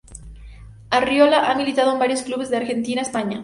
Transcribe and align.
Arriola 0.89 1.47
ha 1.51 1.53
militado 1.53 1.93
en 1.93 1.99
varios 1.99 2.23
clubes 2.23 2.49
de 2.49 2.55
la 2.55 2.63
Argentina, 2.63 3.03
España. 3.03 3.39